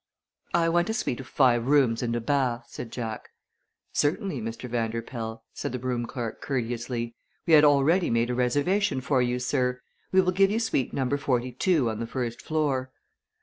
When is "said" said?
2.69-2.91, 5.53-5.73